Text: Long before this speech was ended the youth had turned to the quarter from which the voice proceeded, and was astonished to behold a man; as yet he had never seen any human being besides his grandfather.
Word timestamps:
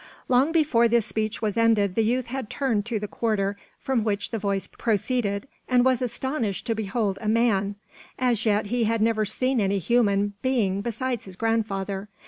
Long 0.27 0.51
before 0.51 0.87
this 0.87 1.05
speech 1.05 1.43
was 1.43 1.55
ended 1.57 1.93
the 1.93 2.01
youth 2.03 2.25
had 2.25 2.49
turned 2.49 2.87
to 2.87 2.97
the 2.99 3.07
quarter 3.07 3.55
from 3.79 4.03
which 4.03 4.31
the 4.31 4.39
voice 4.39 4.65
proceeded, 4.65 5.47
and 5.69 5.85
was 5.85 6.01
astonished 6.01 6.65
to 6.65 6.73
behold 6.73 7.19
a 7.21 7.27
man; 7.29 7.75
as 8.17 8.43
yet 8.43 8.65
he 8.65 8.85
had 8.85 9.03
never 9.03 9.25
seen 9.25 9.61
any 9.61 9.77
human 9.77 10.33
being 10.41 10.81
besides 10.81 11.25
his 11.25 11.35
grandfather. 11.35 12.09